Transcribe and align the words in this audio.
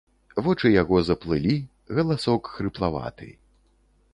Вочы 0.45 0.69
яго 0.75 1.01
заплылі, 1.09 1.55
галасок 1.99 2.51
хрыплаваты. 2.55 3.27